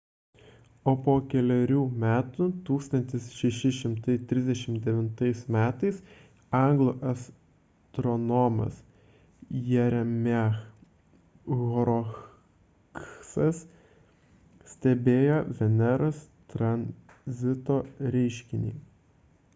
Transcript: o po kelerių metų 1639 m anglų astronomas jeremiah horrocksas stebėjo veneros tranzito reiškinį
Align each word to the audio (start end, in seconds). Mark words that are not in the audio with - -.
o 0.91 0.91
po 1.05 1.13
kelerių 1.31 1.81
metų 2.03 2.45
1639 2.69 5.43
m 5.55 5.59
anglų 6.59 6.93
astronomas 7.11 8.79
jeremiah 9.73 10.57
horrocksas 11.61 13.59
stebėjo 14.73 15.37
veneros 15.61 16.23
tranzito 16.55 17.77
reiškinį 18.17 18.73